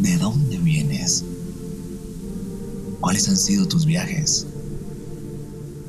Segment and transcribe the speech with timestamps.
[0.00, 1.22] ¿De dónde vienes?
[3.00, 4.46] ¿Cuáles han sido tus viajes?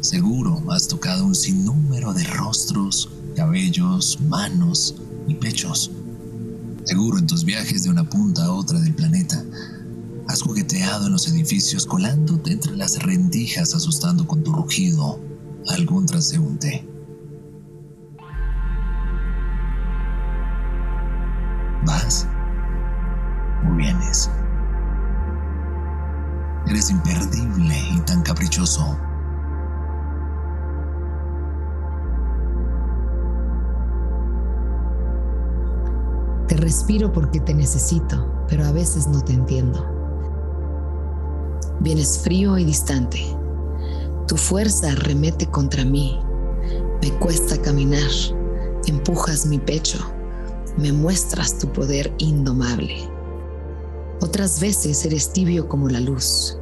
[0.01, 4.95] Seguro has tocado un sinnúmero de rostros, cabellos, manos
[5.29, 5.91] y pechos.
[6.83, 9.45] Seguro en tus viajes de una punta a otra del planeta
[10.27, 15.21] has jugueteado en los edificios colándote entre las rendijas asustando con tu rugido
[15.69, 16.85] a algún transeúnte.
[23.67, 24.29] ¿O vienes?
[26.67, 28.97] Eres imperdible y tan caprichoso.
[36.47, 39.85] Te respiro porque te necesito, pero a veces no te entiendo.
[41.79, 43.19] Vienes frío y distante.
[44.27, 46.21] Tu fuerza arremete contra mí.
[47.01, 48.11] Me cuesta caminar.
[48.85, 49.97] Empujas mi pecho.
[50.77, 53.10] Me muestras tu poder indomable.
[54.21, 56.55] Otras veces eres tibio como la luz.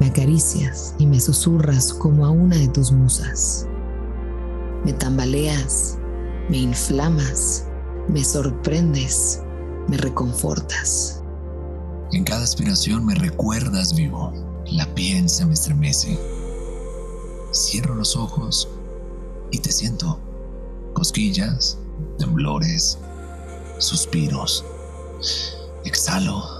[0.00, 3.64] Me acaricias y me susurras como a una de tus musas.
[4.84, 5.98] Me tambaleas,
[6.50, 7.64] me inflamas,
[8.08, 9.40] me sorprendes,
[9.86, 11.22] me reconfortas.
[12.10, 14.32] En cada aspiración me recuerdas vivo.
[14.66, 16.18] La piel se me estremece.
[17.52, 18.68] Cierro los ojos
[19.52, 20.18] y te siento.
[20.92, 21.78] Cosquillas,
[22.18, 22.98] temblores,
[23.78, 24.64] suspiros.
[25.84, 26.55] Exhalo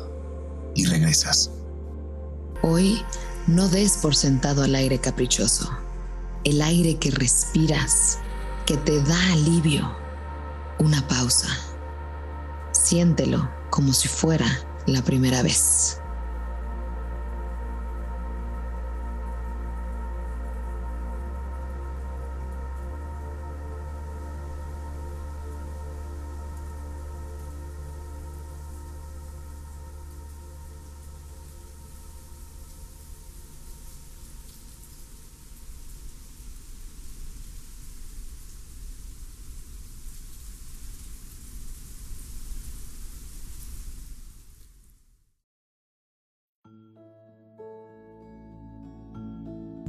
[0.76, 1.50] y regresas.
[2.62, 3.02] Hoy
[3.46, 5.70] no des por sentado al aire caprichoso,
[6.44, 8.18] el aire que respiras,
[8.66, 9.96] que te da alivio,
[10.78, 11.48] una pausa.
[12.72, 14.46] Siéntelo como si fuera
[14.86, 16.00] la primera vez.